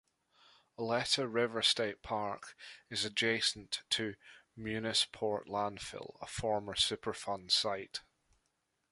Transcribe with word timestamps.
Oleta 0.79 1.27
River 1.27 1.61
State 1.61 2.01
Park 2.01 2.57
is 2.89 3.05
adjacent 3.05 3.83
to 3.91 4.15
Munisport 4.57 5.45
landfill, 5.45 6.19
a 6.19 6.25
former 6.25 6.73
superfund 6.73 7.51
site. 7.51 8.01